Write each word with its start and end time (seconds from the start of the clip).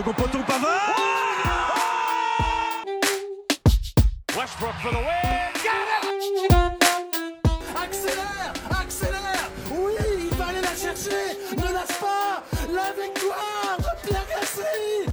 second 0.00 0.14
poteau, 0.14 0.38
Pavard. 0.46 0.94
Westbrook 4.36 4.74
for 4.82 4.92
the 4.92 4.96
win. 4.96 5.50
Accélère 7.76 8.52
Accélère. 8.80 9.50
Oui, 9.70 9.92
il 10.22 10.36
va 10.36 10.46
aller 10.46 10.62
la 10.62 10.74
chercher. 10.74 11.24
Ne 11.56 11.72
lâche 11.74 11.98
pas. 12.00 12.42
La 12.72 12.92
victoire 13.02 13.76
de 13.78 14.08
Pierre 14.08 14.26
Gasly. 14.30 15.06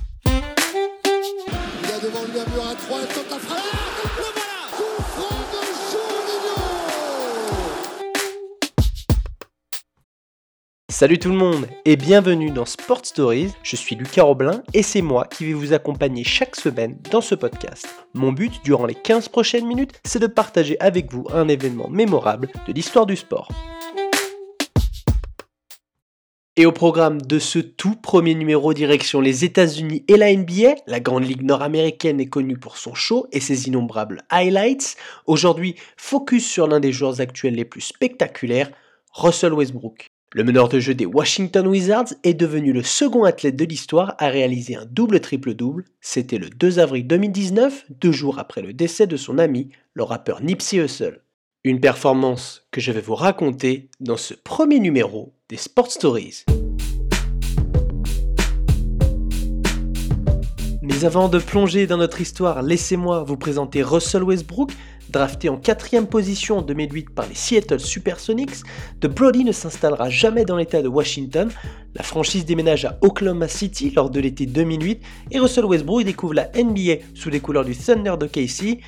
Il 1.83 1.89
y 1.89 1.93
a 1.93 1.99
devant 1.99 2.23
lui 2.23 2.39
un 2.39 2.45
mur 2.54 2.67
à 2.69 2.75
3, 2.75 2.99
il 3.01 3.07
tente 3.07 3.29
la 3.29 3.39
frappe. 3.39 4.36
Salut 10.89 11.19
tout 11.19 11.27
le 11.27 11.35
monde 11.35 11.67
et 11.84 11.98
bienvenue 11.98 12.49
dans 12.49 12.63
Sport 12.63 13.05
Stories, 13.05 13.52
je 13.62 13.75
suis 13.75 13.98
Lucas 13.98 14.23
Roblin 14.23 14.63
et 14.73 14.84
c'est 14.84 15.02
moi 15.02 15.25
qui 15.25 15.43
vais 15.43 15.52
vous 15.52 15.73
accompagner 15.73 16.23
chaque 16.23 16.55
semaine 16.55 16.98
dans 17.12 17.20
ce 17.20 17.35
podcast. 17.35 17.85
Mon 18.13 18.31
but 18.31 18.63
durant 18.63 18.85
les 18.85 18.95
15 18.95 19.27
prochaines 19.27 19.67
minutes, 19.67 19.99
c'est 20.05 20.20
de 20.20 20.27
partager 20.27 20.79
avec 20.79 21.12
vous 21.12 21.27
un 21.34 21.49
événement 21.49 21.89
mémorable 21.89 22.48
de 22.65 22.71
l'histoire 22.71 23.05
du 23.05 23.17
sport. 23.17 23.49
Et 26.55 26.65
au 26.65 26.71
programme 26.71 27.21
de 27.21 27.38
ce 27.38 27.59
tout 27.59 27.98
premier 27.98 28.34
numéro 28.34 28.73
direction 28.73 29.20
les 29.20 29.43
États-Unis 29.43 30.05
et 30.07 30.15
la 30.15 30.34
NBA, 30.34 30.76
la 30.88 31.01
grande 31.01 31.26
ligue 31.26 31.43
nord-américaine 31.43 32.21
est 32.21 32.29
connue 32.29 32.57
pour 32.57 32.77
son 32.77 32.93
show 32.93 33.27
et 33.34 33.41
ses 33.41 33.67
innombrables 33.67 34.23
highlights. 34.29 34.95
Aujourd'hui, 35.26 35.76
focus 35.98 36.48
sur 36.48 36.65
l'un 36.65 36.79
des 36.79 36.93
joueurs 36.93 37.20
actuels 37.20 37.55
les 37.55 37.65
plus 37.65 37.81
spectaculaires, 37.81 38.71
Russell 39.12 39.51
Westbrook. 39.51 40.12
Le 40.34 40.44
meneur 40.44 40.67
de 40.67 40.81
jeu 40.81 40.94
des 40.94 41.05
Washington 41.05 41.66
Wizards 41.67 42.13
est 42.26 42.34
devenu 42.34 42.73
le 42.73 42.84
second 42.84 43.23
athlète 43.23 43.55
de 43.55 43.63
l'histoire 43.63 44.13
à 44.18 44.27
réaliser 44.27 44.76
un 44.76 44.85
double 44.85 45.21
triple-double. 45.21 45.85
C'était 46.01 46.38
le 46.38 46.49
2 46.49 46.79
avril 46.79 47.07
2019, 47.07 47.85
deux 48.01 48.12
jours 48.12 48.38
après 48.38 48.62
le 48.62 48.74
décès 48.74 49.07
de 49.07 49.16
son 49.16 49.38
ami, 49.38 49.70
le 49.93 50.04
rappeur 50.04 50.43
Nipsey 50.43 50.79
Hussle. 50.84 51.21
Une 51.63 51.79
performance 51.79 52.68
que 52.71 52.82
je 52.82 52.91
vais 52.91 52.99
vous 52.99 53.16
raconter 53.16 53.90
dans 54.01 54.18
ce 54.18 54.34
premier 54.34 54.82
numéro 54.82 55.32
des 55.48 55.55
Sport 55.55 55.90
Stories. 55.90 56.44
Mais 60.82 61.05
avant 61.05 61.29
de 61.29 61.40
plonger 61.40 61.88
dans 61.88 61.98
notre 61.98 62.20
histoire, 62.20 62.63
laissez-moi 62.63 63.23
vous 63.23 63.38
présenter 63.38 63.82
Russell 63.82 64.23
Westbrook, 64.23 64.72
Drafté 65.09 65.50
en 65.50 65.58
quatrième 65.58 66.08
position 66.08 66.58
en 66.58 66.62
2008 66.62 67.09
par 67.12 67.28
les 67.28 67.36
Seattle 67.36 67.80
Supersonics, 67.80 68.63
The 69.00 69.08
Brody 69.08 69.44
ne 69.44 69.52
s'installera 69.52 70.09
jamais 70.09 70.44
dans 70.44 70.58
l'état 70.58 70.81
de 70.81 70.88
Washington. 70.88 71.50
La 71.97 72.03
franchise 72.03 72.45
déménage 72.45 72.85
à 72.85 73.00
Oklahoma 73.01 73.47
City 73.47 73.91
lors 73.95 74.12
de 74.12 74.19
l'été 74.19 74.45
2008 74.45 75.01
et 75.31 75.40
Russell 75.40 75.66
Westbrook 75.66 76.03
découvre 76.03 76.35
la 76.35 76.47
NBA 76.56 77.01
sous 77.16 77.31
les 77.31 77.39
couleurs 77.39 77.66
du 77.66 77.75
Thunder 77.75 78.13
de 78.19 78.28
Casey. 78.28 78.81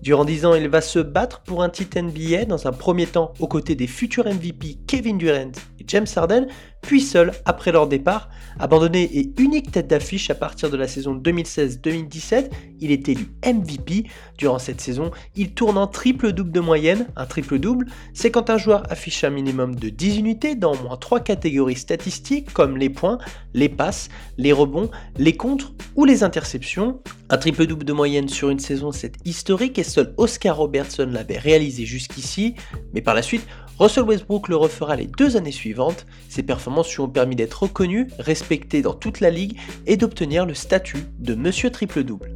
Durant 0.00 0.24
10 0.24 0.46
ans, 0.46 0.54
il 0.54 0.70
va 0.70 0.80
se 0.80 0.98
battre 0.98 1.42
pour 1.42 1.62
un 1.62 1.68
titre 1.68 2.00
NBA, 2.00 2.46
dans 2.46 2.66
un 2.66 2.72
premier 2.72 3.06
temps 3.06 3.34
aux 3.38 3.48
côtés 3.48 3.74
des 3.74 3.86
futurs 3.86 4.24
MVP 4.24 4.78
Kevin 4.86 5.18
Durant 5.18 5.52
et 5.78 5.84
James 5.88 6.06
Harden, 6.16 6.46
puis 6.80 7.02
seul 7.02 7.32
après 7.44 7.70
leur 7.70 7.86
départ. 7.86 8.30
Abandonné 8.58 9.02
et 9.02 9.32
unique 9.38 9.72
tête 9.72 9.88
d'affiche 9.88 10.30
à 10.30 10.34
partir 10.34 10.70
de 10.70 10.76
la 10.76 10.88
saison 10.88 11.14
2016-2017, 11.16 12.50
il 12.80 12.92
est 12.92 13.08
élu 13.08 13.28
MVP. 13.44 14.04
Durant 14.38 14.58
cette 14.58 14.80
saison, 14.80 15.10
il 15.36 15.52
tourne 15.52 15.76
en 15.76 15.86
triple-double 15.86 16.52
de 16.52 16.60
moyenne. 16.60 17.08
Un 17.16 17.26
triple-double, 17.26 17.86
c'est 18.14 18.30
quand 18.30 18.48
un 18.48 18.56
joueur 18.56 18.90
affiche 18.90 19.24
un 19.24 19.30
minimum 19.30 19.74
de 19.74 19.90
10 19.90 20.18
unités 20.18 20.54
dans 20.54 20.72
au 20.72 20.82
moins 20.82 20.96
3 20.96 21.20
catégories 21.20 21.76
statistiques 21.76 22.53
comme 22.54 22.78
les 22.78 22.88
points, 22.88 23.18
les 23.52 23.68
passes, 23.68 24.08
les 24.38 24.52
rebonds, 24.52 24.90
les 25.18 25.36
contres 25.36 25.72
ou 25.96 26.06
les 26.06 26.22
interceptions. 26.22 27.00
Un 27.28 27.36
triple-double 27.36 27.84
de 27.84 27.92
moyenne 27.92 28.28
sur 28.28 28.48
une 28.48 28.58
saison, 28.58 28.92
c'est 28.92 29.14
historique 29.26 29.78
et 29.78 29.84
seul 29.84 30.14
Oscar 30.16 30.56
Robertson 30.56 31.08
l'avait 31.10 31.38
réalisé 31.38 31.84
jusqu'ici, 31.84 32.54
mais 32.94 33.02
par 33.02 33.14
la 33.14 33.22
suite, 33.22 33.46
Russell 33.78 34.04
Westbrook 34.04 34.48
le 34.48 34.56
refera 34.56 34.94
les 34.96 35.06
deux 35.06 35.36
années 35.36 35.52
suivantes. 35.52 36.06
Ses 36.28 36.44
performances 36.44 36.92
lui 36.94 37.00
ont 37.00 37.08
permis 37.08 37.36
d'être 37.36 37.64
reconnu, 37.64 38.08
respecté 38.18 38.82
dans 38.82 38.94
toute 38.94 39.20
la 39.20 39.30
ligue 39.30 39.58
et 39.86 39.96
d'obtenir 39.96 40.46
le 40.46 40.54
statut 40.54 41.04
de 41.18 41.34
Monsieur 41.34 41.70
Triple-Double. 41.70 42.34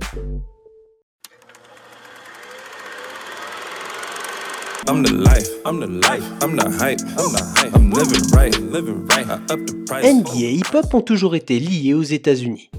NBA 9.90 10.38
et 10.38 10.54
hip-hop 10.54 10.94
ont 10.94 11.00
toujours 11.00 11.34
été 11.34 11.58
liés 11.58 11.94
aux 11.94 12.02
États-Unis. 12.02 12.70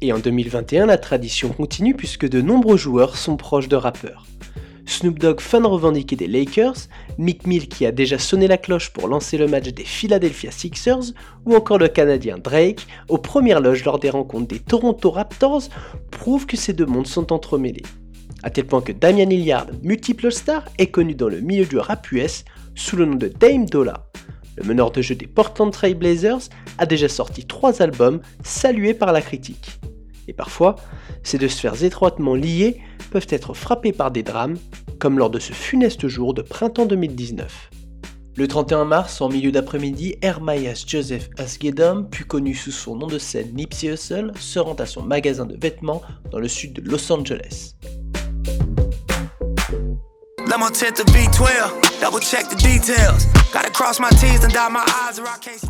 Et 0.00 0.12
en 0.12 0.18
2021, 0.18 0.86
la 0.86 0.98
tradition 0.98 1.48
continue 1.48 1.94
puisque 1.94 2.28
de 2.28 2.40
nombreux 2.40 2.76
joueurs 2.76 3.16
sont 3.16 3.36
proches 3.36 3.68
de 3.68 3.76
rappeurs. 3.76 4.26
Snoop 4.86 5.18
Dogg, 5.18 5.40
fan 5.40 5.66
revendiqué 5.66 6.14
des 6.14 6.28
Lakers, 6.28 6.76
Mick 7.18 7.46
Mill 7.46 7.68
qui 7.68 7.86
a 7.86 7.92
déjà 7.92 8.18
sonné 8.18 8.46
la 8.46 8.58
cloche 8.58 8.92
pour 8.92 9.08
lancer 9.08 9.36
le 9.36 9.48
match 9.48 9.68
des 9.68 9.84
Philadelphia 9.84 10.52
Sixers, 10.52 11.12
ou 11.44 11.56
encore 11.56 11.78
le 11.78 11.88
Canadien 11.88 12.38
Drake, 12.38 12.86
aux 13.08 13.18
premières 13.18 13.60
loges 13.60 13.84
lors 13.84 13.98
des 13.98 14.10
rencontres 14.10 14.46
des 14.46 14.60
Toronto 14.60 15.10
Raptors, 15.10 15.64
prouvent 16.10 16.46
que 16.46 16.56
ces 16.56 16.72
deux 16.72 16.86
mondes 16.86 17.08
sont 17.08 17.32
entremêlés. 17.32 17.82
À 18.46 18.50
tel 18.50 18.64
point 18.64 18.80
que 18.80 18.92
Damian 18.92 19.26
Lillard, 19.26 19.66
multiple 19.82 20.30
star, 20.30 20.64
est 20.78 20.86
connu 20.86 21.16
dans 21.16 21.26
le 21.26 21.40
milieu 21.40 21.64
du 21.64 21.78
rap 21.78 22.12
US 22.12 22.44
sous 22.76 22.94
le 22.94 23.04
nom 23.04 23.16
de 23.16 23.26
Dame 23.26 23.66
Dolla. 23.66 24.06
Le 24.56 24.62
meneur 24.62 24.92
de 24.92 25.02
jeu 25.02 25.16
des 25.16 25.26
Portland 25.26 25.72
Trail 25.72 25.94
Blazers 25.94 26.48
a 26.78 26.86
déjà 26.86 27.08
sorti 27.08 27.44
trois 27.44 27.82
albums 27.82 28.20
salués 28.44 28.94
par 28.94 29.12
la 29.12 29.20
critique. 29.20 29.80
Et 30.28 30.32
parfois, 30.32 30.76
ces 31.24 31.38
deux 31.38 31.48
sphères 31.48 31.82
étroitement 31.82 32.36
liées 32.36 32.80
peuvent 33.10 33.26
être 33.30 33.52
frappées 33.52 33.90
par 33.90 34.12
des 34.12 34.22
drames, 34.22 34.58
comme 35.00 35.18
lors 35.18 35.30
de 35.30 35.40
ce 35.40 35.52
funeste 35.52 36.06
jour 36.06 36.32
de 36.32 36.42
printemps 36.42 36.86
2019. 36.86 37.70
Le 38.36 38.46
31 38.46 38.84
mars, 38.84 39.20
en 39.22 39.28
milieu 39.28 39.50
d'après-midi, 39.50 40.18
Hermias 40.22 40.84
Joseph 40.86 41.30
Asgedom, 41.36 42.04
plus 42.04 42.26
connu 42.26 42.54
sous 42.54 42.70
son 42.70 42.94
nom 42.94 43.08
de 43.08 43.18
scène 43.18 43.54
Nipsey 43.54 43.88
Hussle, 43.88 44.30
se 44.38 44.60
rend 44.60 44.74
à 44.74 44.86
son 44.86 45.02
magasin 45.02 45.46
de 45.46 45.56
vêtements 45.60 46.02
dans 46.30 46.38
le 46.38 46.46
sud 46.46 46.74
de 46.74 46.88
Los 46.88 47.10
Angeles. 47.10 47.74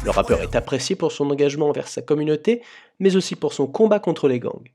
Le 0.05 0.11
rappeur 0.11 0.43
est 0.43 0.55
apprécié 0.55 0.95
pour 0.97 1.13
son 1.13 1.31
engagement 1.31 1.71
envers 1.71 1.89
sa 1.89 2.03
communauté, 2.03 2.61
mais 3.01 3.17
aussi 3.17 3.37
pour 3.37 3.55
son 3.55 3.67
combat 3.67 4.01
contre 4.01 4.29
les 4.29 4.39
gangs. 4.39 4.71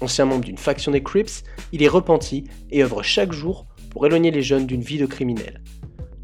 Ancien 0.00 0.24
membre 0.24 0.44
d'une 0.44 0.58
faction 0.58 0.90
des 0.90 1.04
Crips, 1.04 1.44
il 1.70 1.84
est 1.84 1.88
repenti 1.88 2.44
et 2.72 2.82
œuvre 2.82 3.04
chaque 3.04 3.30
jour 3.30 3.66
pour 3.90 4.04
éloigner 4.04 4.32
les 4.32 4.42
jeunes 4.42 4.66
d'une 4.66 4.82
vie 4.82 4.98
de 4.98 5.06
criminel, 5.06 5.62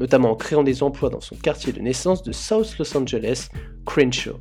notamment 0.01 0.31
en 0.31 0.35
créant 0.35 0.63
des 0.63 0.83
emplois 0.83 1.09
dans 1.09 1.21
son 1.21 1.37
quartier 1.37 1.71
de 1.71 1.79
naissance 1.79 2.23
de 2.23 2.33
South 2.33 2.77
Los 2.77 2.97
Angeles, 2.97 3.47
Crenshaw. 3.85 4.37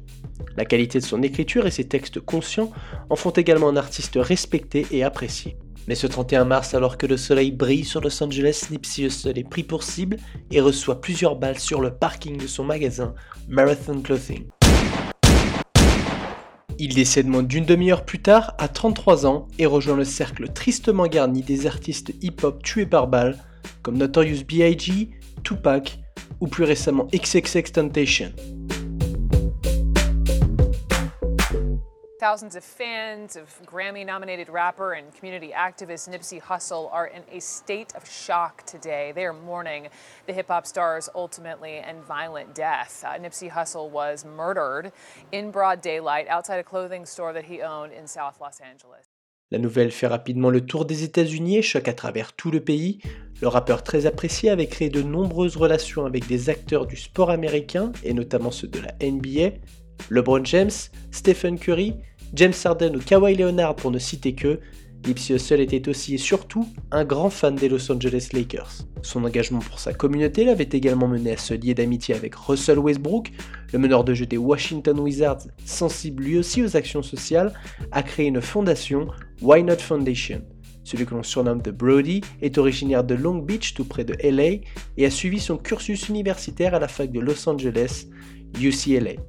La 0.56 0.64
qualité 0.64 0.99
de 0.99 1.04
son 1.04 1.22
écriture 1.22 1.69
et 1.69 1.70
ses 1.70 1.87
textes 1.87 2.19
conscients 2.19 2.72
en 3.10 3.14
font 3.16 3.31
également 3.31 3.69
un 3.69 3.76
artiste 3.76 4.19
respecté 4.20 4.87
et 4.91 5.04
apprécié. 5.04 5.56
Mais 5.88 5.94
ce 5.94 6.06
31 6.06 6.44
mars, 6.44 6.75
alors 6.75 6.97
que 6.97 7.06
le 7.06 7.16
soleil 7.16 7.50
brille 7.50 7.84
sur 7.84 8.00
Los 8.00 8.22
Angeles, 8.22 8.66
Nipsey 8.70 9.04
est 9.04 9.48
pris 9.48 9.65
pour 9.65 9.82
cible 9.82 10.16
et 10.50 10.60
reçoit 10.60 11.00
plusieurs 11.00 11.37
balles 11.37 11.59
sur 11.59 11.81
le 11.81 11.91
parking 11.91 12.38
de 12.38 12.47
son 12.47 12.65
magasin 12.65 13.15
Marathon 13.48 14.00
Clothing. 14.00 14.44
Il 16.78 16.94
décède 16.94 17.26
moins 17.26 17.43
d'une 17.43 17.65
demi-heure 17.65 18.04
plus 18.04 18.22
tard, 18.22 18.54
à 18.59 18.69
33 18.69 19.26
ans, 19.26 19.48
et 19.59 19.66
rejoint 19.66 19.97
le 19.97 20.04
cercle 20.04 20.48
tristement 20.48 21.06
garni 21.06 21.43
des 21.43 21.66
artistes 21.66 22.12
hip-hop 22.22 22.62
tués 22.62 22.87
par 22.87 23.09
balles, 23.09 23.38
comme 23.82 23.99
Notorious 23.99 24.44
B.I.G., 24.49 25.10
Tupac 25.43 25.99
ou 26.41 26.47
plus 26.47 26.64
récemment 26.64 27.06
XXXTentacion. 27.14 28.32
Thousands 32.23 32.55
of 32.55 32.63
fans 32.63 33.35
of 33.35 33.51
Grammy 33.67 34.07
nominated 34.07 34.49
rapper 34.49 34.93
and 34.93 35.13
community 35.13 35.51
activist 35.53 36.09
Nipsey 36.09 36.41
Hussle 36.41 36.89
are 36.93 37.09
in 37.09 37.25
a 37.33 37.41
state 37.41 37.93
of 37.97 38.09
shock 38.09 38.65
today. 38.65 39.11
They 39.13 39.25
are 39.25 39.33
mourning 39.33 39.89
the 40.29 40.33
hip 40.33 40.47
hop 40.47 40.65
star's 40.65 41.09
ultimately 41.17 41.79
and 41.79 42.01
violent 42.05 42.55
death. 42.55 43.05
Uh, 43.05 43.19
Nipsey 43.19 43.51
Hussle 43.51 43.91
was 43.91 44.25
murdered 44.25 44.93
in 45.33 45.51
broad 45.51 45.81
daylight 45.81 46.29
outside 46.29 46.61
a 46.61 46.63
clothing 46.63 47.07
store 47.07 47.33
that 47.33 47.47
he 47.47 47.61
owned 47.61 47.93
in 47.93 48.07
South 48.07 48.41
Los 48.41 48.61
Angeles. 48.61 49.03
La 49.51 49.59
nouvelle 49.59 49.91
fait 49.91 50.07
rapidement 50.07 50.51
le 50.51 50.65
tour 50.65 50.85
des 50.85 51.03
États-Unis 51.03 51.59
et 51.59 51.63
choque 51.63 51.89
à 51.89 51.93
travers 51.93 52.35
tout 52.35 52.53
le 52.53 52.61
pays. 52.61 53.01
Le 53.41 53.49
rappeur 53.49 53.83
très 53.83 54.07
apprécié 54.07 54.49
avait 54.49 54.69
créé 54.69 54.91
de 54.91 55.03
nombreuses 55.03 55.57
relations 55.57 56.07
avec 56.07 56.29
des 56.29 56.51
acteurs 56.51 56.87
du 56.87 56.95
sport 56.95 57.31
américain 57.31 57.91
et 58.05 58.15
notamment 58.15 58.53
ceux 58.53 58.69
de 58.69 58.79
la 58.79 58.93
NBA. 59.03 59.57
LeBron 60.11 60.45
James, 60.45 60.71
Stephen 61.11 61.59
Curry, 61.59 61.95
James 62.34 62.55
Harden 62.64 62.96
ou 62.96 62.99
Kawhi 62.99 63.34
Leonard 63.34 63.76
pour 63.76 63.90
ne 63.90 63.99
citer 63.99 64.34
que, 64.34 64.58
Nipsey 65.06 65.34
Hussle 65.34 65.61
était 65.61 65.88
aussi 65.88 66.14
et 66.14 66.19
surtout 66.19 66.67
un 66.93 67.05
grand 67.05 67.29
fan 67.29 67.56
des 67.56 67.69
Los 67.69 67.90
Angeles 67.90 68.29
Lakers. 68.32 68.87
Son 69.02 69.25
engagement 69.25 69.58
pour 69.58 69.81
sa 69.81 69.93
communauté 69.93 70.44
l'avait 70.44 70.69
également 70.73 71.08
mené 71.08 71.32
à 71.32 71.37
se 71.37 71.55
lier 71.55 71.75
d'amitié 71.75 72.14
avec 72.14 72.34
Russell 72.37 72.79
Westbrook, 72.79 73.32
le 73.73 73.79
meneur 73.79 74.05
de 74.05 74.14
jeu 74.14 74.26
des 74.26 74.38
Washington 74.38 74.99
Wizards, 75.00 75.49
sensible 75.64 76.23
lui 76.23 76.38
aussi 76.38 76.62
aux 76.62 76.76
actions 76.76 77.02
sociales, 77.02 77.52
a 77.90 78.02
créé 78.02 78.26
une 78.26 78.40
fondation, 78.40 79.08
Why 79.43 79.62
Not 79.62 79.78
Foundation. 79.78 80.43
Celui 80.85 81.05
que 81.05 81.14
l'on 81.14 81.23
surnomme 81.23 81.62
The 81.62 81.70
Brody 81.70 82.23
est 82.40 82.56
originaire 82.56 83.05
de 83.05 83.14
Long 83.14 83.38
Beach 83.38 83.75
tout 83.75 83.85
près 83.85 84.05
de 84.05 84.14
LA 84.23 84.62
et 84.96 85.06
a 85.06 85.11
suivi 85.11 85.38
son 85.38 85.56
cursus 85.58 86.08
universitaire 86.08 86.75
à 86.75 86.78
la 86.78 86.88
fac 86.88 87.12
de 87.12 87.20
Los 87.20 87.49
Angeles, 87.49 88.06
UCLA. 88.61 89.20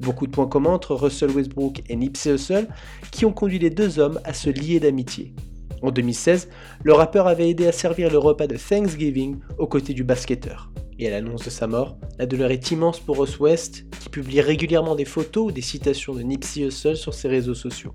Beaucoup 0.00 0.26
de 0.26 0.32
points 0.32 0.48
communs 0.48 0.72
entre 0.72 0.94
Russell 0.94 1.30
Westbrook 1.30 1.82
et 1.88 1.96
Nipsey 1.96 2.34
Hussle 2.34 2.68
qui 3.10 3.24
ont 3.24 3.32
conduit 3.32 3.58
les 3.58 3.70
deux 3.70 3.98
hommes 3.98 4.20
à 4.24 4.34
se 4.34 4.50
lier 4.50 4.80
d'amitié. 4.80 5.34
En 5.82 5.90
2016, 5.90 6.48
le 6.82 6.92
rappeur 6.92 7.26
avait 7.26 7.50
aidé 7.50 7.66
à 7.66 7.72
servir 7.72 8.10
le 8.10 8.18
repas 8.18 8.46
de 8.46 8.56
Thanksgiving 8.56 9.38
aux 9.58 9.66
côtés 9.66 9.92
du 9.92 10.02
basketteur. 10.02 10.70
Et 10.98 11.08
à 11.08 11.10
l'annonce 11.10 11.44
de 11.44 11.50
sa 11.50 11.66
mort, 11.66 11.98
la 12.18 12.26
douleur 12.26 12.50
est 12.50 12.70
immense 12.70 13.00
pour 13.00 13.18
Russ 13.18 13.38
West, 13.38 13.84
qui 14.00 14.08
publie 14.08 14.40
régulièrement 14.40 14.94
des 14.94 15.04
photos 15.04 15.48
ou 15.48 15.52
des 15.52 15.60
citations 15.60 16.14
de 16.14 16.22
Nipsey 16.22 16.62
Hussle 16.62 16.96
sur 16.96 17.14
ses 17.14 17.28
réseaux 17.28 17.54
sociaux. 17.54 17.94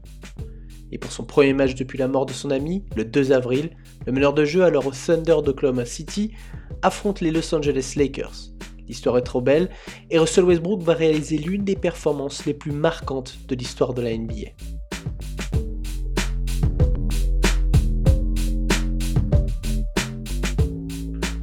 Et 0.92 0.98
pour 0.98 1.12
son 1.12 1.24
premier 1.24 1.54
match 1.54 1.76
depuis 1.76 1.98
la 1.98 2.08
mort 2.08 2.26
de 2.26 2.34
son 2.34 2.52
ami, 2.52 2.84
le 2.96 3.06
2 3.06 3.32
avril, 3.32 3.72
le 4.06 4.12
meneur 4.12 4.34
de 4.34 4.44
jeu 4.44 4.64
alors 4.64 4.88
au 4.88 4.92
Thunder 4.92 5.38
d'Oklahoma 5.44 5.86
City 5.86 6.34
affronte 6.82 7.22
les 7.22 7.32
Los 7.32 7.54
Angeles 7.54 7.94
Lakers. 7.96 8.52
L'histoire 8.90 9.20
est 9.20 9.24
trop 9.24 9.40
belle 9.40 9.70
et 10.10 10.18
Russell 10.18 10.46
Westbrook 10.46 10.82
va 10.82 10.94
réaliser 10.94 11.38
l'une 11.38 11.64
des 11.64 11.76
performances 11.76 12.46
les 12.48 12.56
plus 12.56 12.72
marquantes 12.72 13.38
de 13.48 13.56
l'histoire 13.56 13.94
de 13.94 14.02
la 14.02 14.18
NBA. 14.18 14.50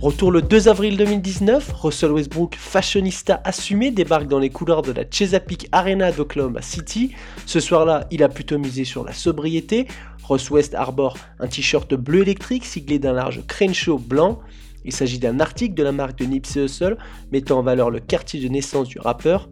Retour 0.06 0.30
le 0.30 0.42
2 0.42 0.68
avril 0.68 0.96
2019, 0.96 1.72
Russell 1.72 2.12
Westbrook, 2.12 2.54
fashionista 2.56 3.40
assumé, 3.44 3.90
débarque 3.90 4.28
dans 4.28 4.38
les 4.38 4.50
couleurs 4.50 4.82
de 4.82 4.92
la 4.92 5.02
Chesapeake 5.08 5.68
Arena 5.72 6.12
d'Oklahoma 6.12 6.62
City. 6.62 7.12
Ce 7.44 7.58
soir-là, 7.58 8.06
il 8.10 8.22
a 8.22 8.28
plutôt 8.28 8.58
misé 8.58 8.84
sur 8.84 9.04
la 9.04 9.12
sobriété. 9.12 9.88
Russ 10.22 10.50
West 10.50 10.74
arbore 10.74 11.16
un 11.40 11.46
t-shirt 11.46 11.94
bleu 11.94 12.22
électrique 12.22 12.64
siglé 12.64 12.98
d'un 12.98 13.14
large 13.14 13.42
crenshaw 13.46 13.98
blanc. 13.98 14.40
Il 14.86 14.92
s'agit 14.92 15.18
d'un 15.18 15.40
article 15.40 15.74
de 15.74 15.82
la 15.82 15.92
marque 15.92 16.18
de 16.18 16.24
Nipsey 16.24 16.64
Hussle 16.64 16.96
mettant 17.32 17.58
en 17.58 17.62
valeur 17.62 17.90
le 17.90 17.98
quartier 17.98 18.40
de 18.40 18.48
naissance 18.48 18.88
du 18.88 19.00
rappeur. 19.00 19.50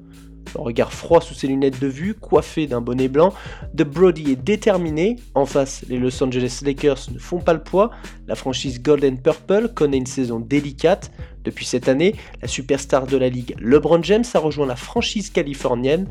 Un 0.56 0.62
regard 0.62 0.92
froid 0.92 1.20
sous 1.20 1.34
ses 1.34 1.48
lunettes 1.48 1.80
de 1.80 1.88
vue, 1.88 2.14
coiffé 2.14 2.68
d'un 2.68 2.80
bonnet 2.80 3.08
blanc, 3.08 3.34
The 3.76 3.82
Brody 3.82 4.30
est 4.30 4.36
déterminé. 4.36 5.16
En 5.34 5.46
face, 5.46 5.84
les 5.88 5.98
Los 5.98 6.22
Angeles 6.22 6.60
Lakers 6.64 7.10
ne 7.12 7.18
font 7.18 7.40
pas 7.40 7.52
le 7.52 7.62
poids. 7.62 7.90
La 8.28 8.36
franchise 8.36 8.80
Golden 8.80 9.20
Purple 9.20 9.70
connaît 9.74 9.96
une 9.96 10.06
saison 10.06 10.38
délicate. 10.38 11.10
Depuis 11.42 11.64
cette 11.64 11.88
année, 11.88 12.14
la 12.40 12.46
superstar 12.46 13.06
de 13.06 13.16
la 13.16 13.28
ligue 13.28 13.56
LeBron 13.58 14.02
James 14.02 14.24
a 14.32 14.38
rejoint 14.38 14.66
la 14.66 14.76
franchise 14.76 15.30
californienne. 15.30 16.08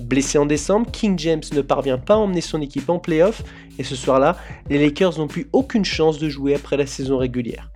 Blessé 0.00 0.38
en 0.38 0.46
décembre, 0.46 0.90
King 0.90 1.18
James 1.18 1.42
ne 1.52 1.60
parvient 1.60 1.98
pas 1.98 2.14
à 2.14 2.18
emmener 2.18 2.40
son 2.40 2.62
équipe 2.62 2.88
en 2.88 2.98
playoff 2.98 3.42
et 3.78 3.84
ce 3.84 3.94
soir-là, 3.94 4.38
les 4.70 4.78
Lakers 4.78 5.18
n'ont 5.18 5.28
plus 5.28 5.48
aucune 5.52 5.84
chance 5.84 6.18
de 6.18 6.28
jouer 6.30 6.54
après 6.54 6.76
la 6.76 6.86
saison 6.86 7.18
régulière. 7.18 7.70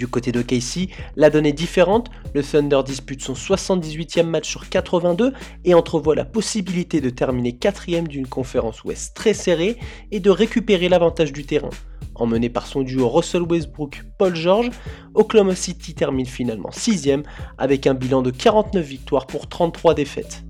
Du 0.00 0.08
côté 0.08 0.32
de 0.32 0.40
Casey, 0.40 0.88
la 1.14 1.28
donne 1.28 1.44
est 1.44 1.52
différente, 1.52 2.10
le 2.32 2.42
Thunder 2.42 2.80
dispute 2.82 3.20
son 3.20 3.34
78e 3.34 4.22
match 4.22 4.48
sur 4.48 4.70
82 4.70 5.34
et 5.66 5.74
entrevoit 5.74 6.14
la 6.14 6.24
possibilité 6.24 7.02
de 7.02 7.10
terminer 7.10 7.58
quatrième 7.58 8.08
d'une 8.08 8.26
conférence 8.26 8.82
ouest 8.82 9.14
très 9.14 9.34
serrée 9.34 9.76
et 10.10 10.18
de 10.18 10.30
récupérer 10.30 10.88
l'avantage 10.88 11.34
du 11.34 11.44
terrain. 11.44 11.68
Emmené 12.14 12.48
par 12.48 12.66
son 12.66 12.80
duo 12.80 13.10
Russell 13.10 13.42
Westbrook-Paul 13.42 14.34
George, 14.34 14.70
Oklahoma 15.12 15.54
City 15.54 15.92
termine 15.92 16.24
finalement 16.24 16.70
6 16.70 17.10
avec 17.58 17.86
un 17.86 17.92
bilan 17.92 18.22
de 18.22 18.30
49 18.30 18.82
victoires 18.82 19.26
pour 19.26 19.50
33 19.50 19.92
défaites. 19.92 20.42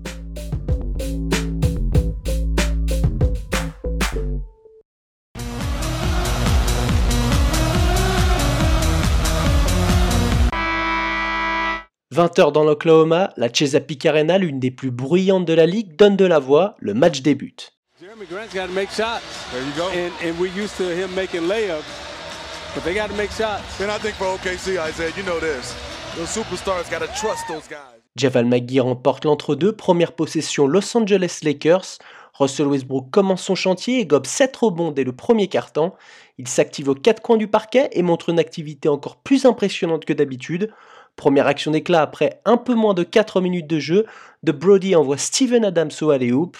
20h 12.13 12.51
dans 12.51 12.65
l'Oklahoma, 12.65 13.31
la 13.37 13.47
Chesapeake 13.47 14.05
Arena, 14.05 14.37
l'une 14.37 14.59
des 14.59 14.69
plus 14.69 14.91
bruyantes 14.91 15.45
de 15.45 15.53
la 15.53 15.65
ligue, 15.65 15.95
donne 15.95 16.17
de 16.17 16.25
la 16.25 16.39
voix, 16.39 16.75
le 16.79 16.93
match 16.93 17.21
débute. 17.21 17.71
Jeremy 18.01 18.25
Grant's 18.29 18.53
got 18.53 18.67
to 18.67 18.73
make 18.73 18.89
shots. 18.89 19.21
There 19.53 19.63
you 19.63 19.71
go. 19.77 19.87
And, 19.93 20.11
and 20.21 20.37
we're 20.37 20.51
used 20.51 20.75
to 20.75 20.89
him 20.89 21.15
making 21.15 21.47
layups, 21.47 21.87
but 22.75 22.83
they 22.83 22.93
got 22.93 23.09
to 23.09 23.15
make 23.15 23.31
shots. 23.31 23.79
And 23.79 23.89
I 23.89 23.97
think 23.97 24.15
for 24.15 24.25
OKC, 24.25 24.77
Isaiah, 24.77 25.11
you 25.15 25.23
know 25.23 25.39
this. 25.39 25.73
Those 26.17 26.27
superstars 26.27 26.91
got 26.91 26.99
to 26.99 27.07
trust 27.17 27.47
those 27.47 27.69
guys. 27.69 28.01
Javal 28.17 28.45
McGee 28.45 28.81
remporte 28.81 29.23
l'entre-deux, 29.23 29.71
première 29.71 30.11
possession 30.11 30.67
Los 30.67 30.97
Angeles 30.97 31.39
Lakers. 31.43 31.99
Russell 32.33 32.67
Westbrook 32.67 33.09
commence 33.09 33.43
son 33.43 33.55
chantier 33.55 33.99
et 33.99 34.05
gobe 34.05 34.25
7 34.25 34.53
rebonds 34.57 34.91
dès 34.91 35.05
le 35.05 35.13
premier 35.13 35.47
quart-temps. 35.47 35.95
Il 36.37 36.49
s'active 36.49 36.89
aux 36.89 36.95
quatre 36.95 37.21
coins 37.21 37.37
du 37.37 37.47
parquet 37.47 37.89
et 37.93 38.01
montre 38.01 38.27
une 38.27 38.39
activité 38.39 38.89
encore 38.89 39.15
plus 39.15 39.45
impressionnante 39.45 40.03
que 40.03 40.11
d'habitude. 40.11 40.73
Première 41.15 41.47
action 41.47 41.71
d'éclat 41.71 42.01
après 42.01 42.41
un 42.45 42.57
peu 42.57 42.73
moins 42.73 42.93
de 42.93 43.03
4 43.03 43.41
minutes 43.41 43.67
de 43.67 43.79
jeu, 43.79 44.05
de 44.43 44.51
Brody 44.51 44.95
envoie 44.95 45.17
Steven 45.17 45.63
Adams. 45.65 45.91
Au 46.01 46.09
alley-oop. 46.09 46.57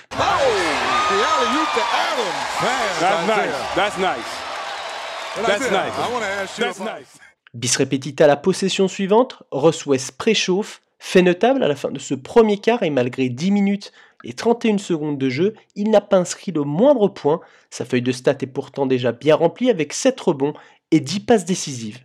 Bis 7.53 7.75
répétita 7.75 8.27
la 8.27 8.37
possession 8.37 8.87
suivante, 8.87 9.43
Russ 9.51 9.85
West 9.85 10.17
préchauffe, 10.17 10.81
fait 10.99 11.21
notable 11.21 11.63
à 11.63 11.67
la 11.67 11.75
fin 11.75 11.89
de 11.89 11.99
ce 11.99 12.13
premier 12.13 12.57
quart 12.57 12.83
et 12.83 12.89
malgré 12.89 13.29
10 13.29 13.51
minutes 13.51 13.91
et 14.23 14.33
31 14.33 14.77
secondes 14.77 15.17
de 15.17 15.29
jeu, 15.29 15.55
il 15.75 15.89
n'a 15.89 16.01
pas 16.01 16.17
inscrit 16.17 16.51
le 16.51 16.63
moindre 16.63 17.07
point. 17.07 17.41
Sa 17.71 17.85
feuille 17.85 18.03
de 18.03 18.11
stats 18.11 18.37
est 18.41 18.47
pourtant 18.47 18.85
déjà 18.85 19.11
bien 19.11 19.35
remplie 19.35 19.69
avec 19.69 19.93
7 19.93 20.19
rebonds 20.19 20.53
et 20.91 20.99
10 20.99 21.21
passes 21.21 21.45
décisives. 21.45 21.99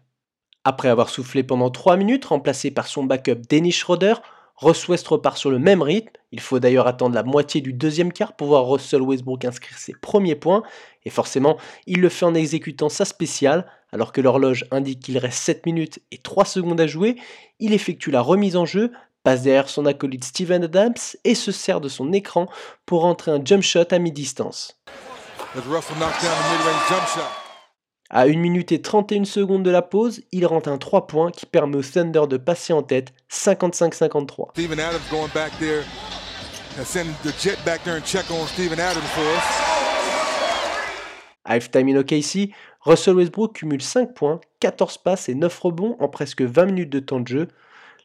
Après 0.68 0.88
avoir 0.88 1.10
soufflé 1.10 1.44
pendant 1.44 1.70
3 1.70 1.96
minutes, 1.96 2.24
remplacé 2.24 2.72
par 2.72 2.88
son 2.88 3.04
backup 3.04 3.36
Dennis 3.48 3.70
Schroeder, 3.70 4.14
Russ 4.56 4.88
West 4.88 5.06
repart 5.06 5.36
sur 5.36 5.48
le 5.48 5.60
même 5.60 5.80
rythme. 5.80 6.10
Il 6.32 6.40
faut 6.40 6.58
d'ailleurs 6.58 6.88
attendre 6.88 7.14
la 7.14 7.22
moitié 7.22 7.60
du 7.60 7.72
deuxième 7.72 8.12
quart 8.12 8.32
pour 8.32 8.48
voir 8.48 8.66
Russell 8.66 9.00
Westbrook 9.00 9.44
inscrire 9.44 9.78
ses 9.78 9.92
premiers 9.92 10.34
points. 10.34 10.64
Et 11.04 11.10
forcément, 11.10 11.56
il 11.86 12.00
le 12.00 12.08
fait 12.08 12.24
en 12.24 12.34
exécutant 12.34 12.88
sa 12.88 13.04
spéciale. 13.04 13.70
Alors 13.92 14.10
que 14.10 14.20
l'horloge 14.20 14.64
indique 14.72 14.98
qu'il 15.04 15.18
reste 15.18 15.38
7 15.38 15.66
minutes 15.66 16.00
et 16.10 16.18
3 16.18 16.44
secondes 16.44 16.80
à 16.80 16.88
jouer, 16.88 17.14
il 17.60 17.72
effectue 17.72 18.10
la 18.10 18.20
remise 18.20 18.56
en 18.56 18.66
jeu, 18.66 18.90
passe 19.22 19.42
derrière 19.42 19.69
son 19.69 19.86
acolyte 19.86 20.24
Steven 20.24 20.64
Adams 20.64 20.94
et 21.22 21.36
se 21.36 21.52
sert 21.52 21.80
de 21.80 21.88
son 21.88 22.12
écran 22.12 22.48
pour 22.86 23.05
entrer 23.05 23.31
un 23.31 23.41
jump 23.44 23.62
shot 23.62 23.93
à 23.93 24.00
mi-distance. 24.00 24.76
À 28.08 28.22
1 28.22 28.36
minute 28.36 28.70
et 28.70 28.81
31 28.81 29.25
secondes 29.25 29.65
de 29.65 29.70
la 29.70 29.82
pause, 29.82 30.22
il 30.31 30.46
rentre 30.46 30.69
un 30.69 30.79
3 30.79 31.08
points 31.08 31.32
qui 31.32 31.44
permet 31.44 31.77
au 31.77 31.82
Thunder 31.82 32.22
de 32.29 32.36
passer 32.36 32.72
en 32.72 32.82
tête 32.82 33.13
55-53. 33.31 34.53
Halftime 41.44 41.89
in 41.89 41.96
OKC, 41.96 42.51
Russell 42.81 43.17
Westbrook 43.17 43.55
cumule 43.55 43.82
5 43.82 44.15
points, 44.15 44.41
14 44.60 44.98
passes 44.98 45.29
et 45.29 45.34
9 45.34 45.58
rebonds 45.58 45.96
en 45.98 46.08
presque 46.08 46.43
20 46.43 46.67
minutes 46.67 46.91
de 46.91 47.01
temps 47.01 47.20
de 47.20 47.27
jeu. 47.27 47.48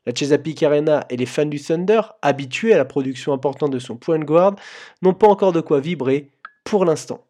La 0.07 0.15
Chesapeake 0.15 0.63
Arena 0.63 1.05
et 1.11 1.17
les 1.17 1.27
fans 1.27 1.45
du 1.45 1.61
Thunder, 1.61 2.01
habitués 2.23 2.73
à 2.73 2.77
la 2.77 2.85
production 2.85 3.33
importante 3.33 3.69
de 3.69 3.77
son 3.77 3.97
point 3.97 4.17
guard, 4.17 4.55
n'ont 5.03 5.13
pas 5.13 5.27
encore 5.27 5.51
de 5.51 5.61
quoi 5.61 5.79
vibrer 5.79 6.31
pour 6.63 6.85
l'instant. 6.85 7.23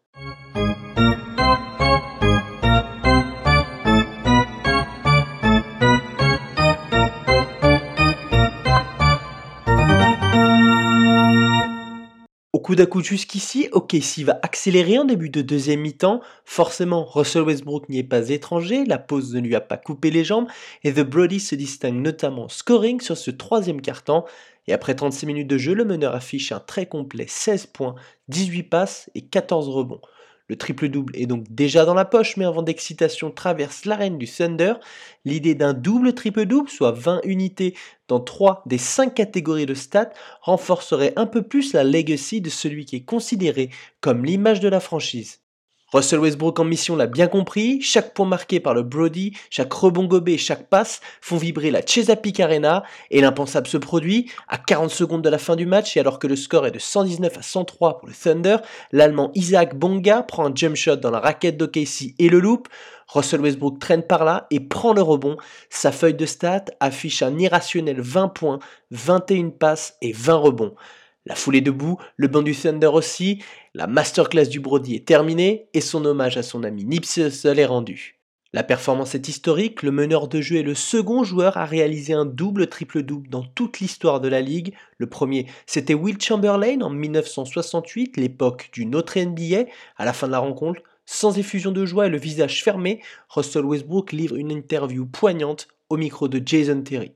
Coup 12.62 12.76
d'à 12.76 12.86
coup 12.86 13.02
jusqu'ici, 13.02 13.68
OKC 13.72 14.20
va 14.24 14.38
accélérer 14.42 14.98
en 14.98 15.04
début 15.04 15.28
de 15.28 15.42
deuxième 15.42 15.80
mi-temps. 15.80 16.20
Forcément, 16.44 17.04
Russell 17.04 17.42
Westbrook 17.42 17.88
n'y 17.88 17.98
est 17.98 18.04
pas 18.04 18.28
étranger, 18.30 18.84
la 18.86 18.98
pause 18.98 19.34
ne 19.34 19.40
lui 19.40 19.56
a 19.56 19.60
pas 19.60 19.76
coupé 19.76 20.10
les 20.10 20.24
jambes 20.24 20.46
et 20.84 20.92
The 20.92 21.00
Brody 21.00 21.40
se 21.40 21.56
distingue 21.56 22.00
notamment 22.00 22.48
scoring 22.48 23.00
sur 23.00 23.18
ce 23.18 23.30
troisième 23.32 23.82
quart-temps. 23.82 24.24
Et 24.68 24.72
après 24.72 24.94
36 24.94 25.26
minutes 25.26 25.48
de 25.48 25.58
jeu, 25.58 25.74
le 25.74 25.84
meneur 25.84 26.14
affiche 26.14 26.52
un 26.52 26.60
très 26.60 26.86
complet 26.86 27.26
16 27.28 27.66
points, 27.66 27.96
18 28.28 28.62
passes 28.62 29.10
et 29.16 29.22
14 29.22 29.68
rebonds. 29.68 30.00
Le 30.48 30.56
triple-double 30.56 31.16
est 31.16 31.26
donc 31.26 31.44
déjà 31.50 31.84
dans 31.84 31.94
la 31.94 32.04
poche, 32.04 32.36
mais 32.36 32.44
un 32.44 32.50
vent 32.50 32.62
d'excitation 32.62 33.30
traverse 33.30 33.84
l'arène 33.84 34.18
du 34.18 34.26
Thunder. 34.26 34.74
L'idée 35.24 35.54
d'un 35.54 35.72
double 35.74 36.14
triple-double, 36.14 36.68
soit 36.68 36.92
20 36.92 37.20
unités 37.24 37.76
dans 38.08 38.20
3 38.20 38.62
des 38.66 38.78
5 38.78 39.14
catégories 39.14 39.66
de 39.66 39.74
stats, 39.74 40.12
renforcerait 40.40 41.12
un 41.16 41.26
peu 41.26 41.42
plus 41.42 41.72
la 41.72 41.84
legacy 41.84 42.40
de 42.40 42.50
celui 42.50 42.84
qui 42.84 42.96
est 42.96 43.04
considéré 43.04 43.70
comme 44.00 44.24
l'image 44.24 44.60
de 44.60 44.68
la 44.68 44.80
franchise. 44.80 45.41
Russell 45.92 46.20
Westbrook 46.20 46.58
en 46.58 46.64
mission 46.64 46.96
l'a 46.96 47.06
bien 47.06 47.26
compris, 47.26 47.82
chaque 47.82 48.14
point 48.14 48.24
marqué 48.24 48.60
par 48.60 48.72
le 48.72 48.82
Brody, 48.82 49.36
chaque 49.50 49.72
rebond 49.72 50.04
gobé 50.04 50.38
chaque 50.38 50.68
passe 50.68 51.02
font 51.20 51.36
vibrer 51.36 51.70
la 51.70 51.82
Chesapeake 51.82 52.40
Arena 52.40 52.82
et 53.10 53.20
l'impensable 53.20 53.66
se 53.66 53.76
produit. 53.76 54.30
À 54.48 54.56
40 54.56 54.90
secondes 54.90 55.22
de 55.22 55.28
la 55.28 55.36
fin 55.36 55.54
du 55.54 55.66
match 55.66 55.96
et 55.96 56.00
alors 56.00 56.18
que 56.18 56.26
le 56.26 56.36
score 56.36 56.66
est 56.66 56.70
de 56.70 56.78
119 56.78 57.36
à 57.36 57.42
103 57.42 57.98
pour 57.98 58.08
le 58.08 58.14
Thunder, 58.14 58.56
l'Allemand 58.90 59.32
Isaac 59.34 59.76
Bonga 59.76 60.22
prend 60.22 60.46
un 60.46 60.54
jump 60.54 60.76
shot 60.76 60.96
dans 60.96 61.10
la 61.10 61.20
raquette 61.20 61.58
d'OKC 61.58 62.14
et 62.18 62.28
le 62.30 62.40
loop. 62.40 62.68
Russell 63.08 63.42
Westbrook 63.42 63.78
traîne 63.78 64.02
par 64.02 64.24
là 64.24 64.46
et 64.50 64.60
prend 64.60 64.94
le 64.94 65.02
rebond. 65.02 65.36
Sa 65.68 65.92
feuille 65.92 66.14
de 66.14 66.24
stats 66.24 66.64
affiche 66.80 67.22
un 67.22 67.38
irrationnel 67.38 68.00
20 68.00 68.28
points, 68.28 68.60
21 68.92 69.50
passes 69.50 69.98
et 70.00 70.12
20 70.12 70.34
rebonds. 70.36 70.74
La 71.24 71.36
foulée 71.36 71.60
debout, 71.60 71.98
le 72.16 72.26
banc 72.26 72.42
du 72.42 72.54
Thunder 72.54 72.88
aussi, 72.88 73.42
la 73.74 73.86
masterclass 73.86 74.46
du 74.46 74.58
Brody 74.58 74.96
est 74.96 75.06
terminée 75.06 75.68
et 75.72 75.80
son 75.80 76.04
hommage 76.04 76.36
à 76.36 76.42
son 76.42 76.64
ami 76.64 76.84
Nipsey 76.84 77.30
est 77.44 77.64
rendu. 77.64 78.18
La 78.54 78.64
performance 78.64 79.14
est 79.14 79.28
historique, 79.28 79.82
le 79.82 79.92
meneur 79.92 80.28
de 80.28 80.40
jeu 80.40 80.56
est 80.56 80.62
le 80.62 80.74
second 80.74 81.24
joueur 81.24 81.56
à 81.56 81.64
réaliser 81.64 82.12
un 82.12 82.26
double 82.26 82.66
triple-double 82.66 83.30
dans 83.30 83.44
toute 83.44 83.80
l'histoire 83.80 84.20
de 84.20 84.28
la 84.28 84.42
ligue. 84.42 84.74
Le 84.98 85.08
premier, 85.08 85.46
c'était 85.64 85.94
Will 85.94 86.20
Chamberlain 86.20 86.82
en 86.82 86.90
1968, 86.90 88.18
l'époque 88.18 88.68
d'une 88.74 88.94
autre 88.94 89.18
NBA. 89.18 89.70
À 89.96 90.04
la 90.04 90.12
fin 90.12 90.26
de 90.26 90.32
la 90.32 90.40
rencontre, 90.40 90.82
sans 91.06 91.38
effusion 91.38 91.70
de 91.70 91.86
joie 91.86 92.08
et 92.08 92.10
le 92.10 92.18
visage 92.18 92.62
fermé, 92.62 93.00
Russell 93.30 93.64
Westbrook 93.64 94.12
livre 94.12 94.36
une 94.36 94.50
interview 94.50 95.06
poignante 95.06 95.68
au 95.88 95.96
micro 95.96 96.28
de 96.28 96.42
Jason 96.44 96.82
Terry. 96.82 97.12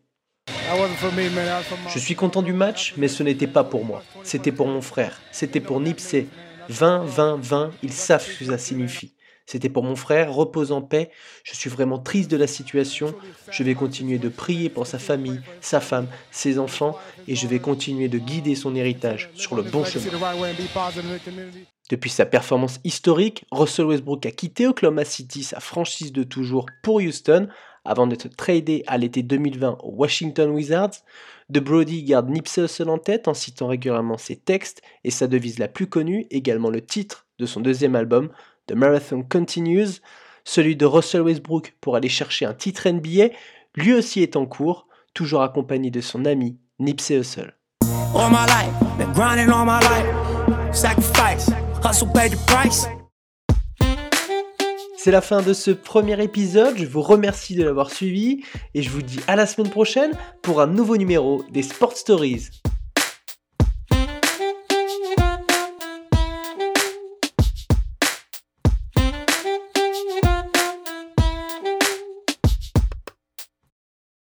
Je 1.88 1.98
suis 1.98 2.14
content 2.14 2.42
du 2.42 2.52
match, 2.52 2.94
mais 2.96 3.08
ce 3.08 3.22
n'était 3.22 3.46
pas 3.46 3.64
pour 3.64 3.84
moi. 3.84 4.02
C'était 4.22 4.52
pour 4.52 4.66
mon 4.66 4.80
frère. 4.80 5.20
C'était 5.32 5.60
pour 5.60 5.80
Nipsey. 5.80 6.26
20, 6.68 7.04
20, 7.04 7.40
20, 7.40 7.70
ils 7.82 7.92
savent 7.92 8.24
ce 8.24 8.38
que 8.38 8.44
ça 8.46 8.58
signifie. 8.58 9.12
C'était 9.46 9.68
pour 9.68 9.84
mon 9.84 9.94
frère, 9.94 10.34
repose 10.34 10.72
en 10.72 10.82
paix. 10.82 11.10
Je 11.44 11.54
suis 11.54 11.70
vraiment 11.70 12.00
triste 12.00 12.28
de 12.28 12.36
la 12.36 12.48
situation. 12.48 13.14
Je 13.50 13.62
vais 13.62 13.76
continuer 13.76 14.18
de 14.18 14.28
prier 14.28 14.68
pour 14.68 14.88
sa 14.88 14.98
famille, 14.98 15.40
sa 15.60 15.78
femme, 15.78 16.08
ses 16.32 16.58
enfants, 16.58 16.98
et 17.28 17.36
je 17.36 17.46
vais 17.46 17.60
continuer 17.60 18.08
de 18.08 18.18
guider 18.18 18.56
son 18.56 18.74
héritage 18.74 19.30
sur 19.34 19.54
le 19.54 19.62
bon 19.62 19.84
chemin. 19.84 20.06
Depuis 21.88 22.10
sa 22.10 22.26
performance 22.26 22.80
historique, 22.82 23.44
Russell 23.52 23.86
Westbrook 23.86 24.26
a 24.26 24.32
quitté 24.32 24.66
Oklahoma 24.66 25.04
City, 25.04 25.44
sa 25.44 25.60
franchise 25.60 26.12
de 26.12 26.24
toujours, 26.24 26.66
pour 26.82 26.96
Houston, 26.96 27.46
avant 27.86 28.06
d'être 28.06 28.28
tradé 28.28 28.82
à 28.86 28.98
l'été 28.98 29.22
2020 29.22 29.78
aux 29.82 29.92
Washington 29.92 30.50
Wizards. 30.50 31.02
De 31.48 31.60
Brody 31.60 32.02
garde 32.02 32.28
Nipsey 32.28 32.62
Hussle 32.62 32.90
en 32.90 32.98
tête 32.98 33.28
en 33.28 33.34
citant 33.34 33.68
régulièrement 33.68 34.18
ses 34.18 34.36
textes 34.36 34.82
et 35.04 35.10
sa 35.10 35.26
devise 35.26 35.58
la 35.58 35.68
plus 35.68 35.86
connue, 35.86 36.26
également 36.30 36.70
le 36.70 36.84
titre 36.84 37.26
de 37.38 37.46
son 37.46 37.60
deuxième 37.60 37.94
album, 37.94 38.30
The 38.66 38.72
Marathon 38.72 39.22
Continues. 39.22 40.00
Celui 40.44 40.76
de 40.76 40.86
Russell 40.86 41.22
Westbrook 41.22 41.74
pour 41.80 41.96
aller 41.96 42.08
chercher 42.08 42.46
un 42.46 42.54
titre 42.54 42.88
NBA, 42.88 43.28
lui 43.74 43.92
aussi 43.92 44.22
est 44.22 44.36
en 44.36 44.46
cours, 44.46 44.88
toujours 45.14 45.42
accompagné 45.42 45.90
de 45.90 46.00
son 46.00 46.24
ami 46.24 46.58
Nipsey 46.78 47.18
Hussle. 47.18 47.54
C'est 55.06 55.12
la 55.12 55.20
fin 55.20 55.40
de 55.40 55.52
ce 55.52 55.70
premier 55.70 56.20
épisode, 56.20 56.78
je 56.78 56.84
vous 56.84 57.00
remercie 57.00 57.54
de 57.54 57.62
l'avoir 57.62 57.92
suivi 57.92 58.42
et 58.74 58.82
je 58.82 58.90
vous 58.90 59.02
dis 59.02 59.20
à 59.28 59.36
la 59.36 59.46
semaine 59.46 59.70
prochaine 59.70 60.10
pour 60.42 60.60
un 60.60 60.66
nouveau 60.66 60.96
numéro 60.96 61.44
des 61.52 61.62
Sport 61.62 61.96
Stories. 61.96 62.48